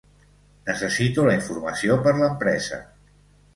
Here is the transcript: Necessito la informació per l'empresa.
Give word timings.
Necessito 0.69 1.27
la 1.29 1.35
informació 1.41 1.99
per 2.09 2.17
l'empresa. 2.23 2.83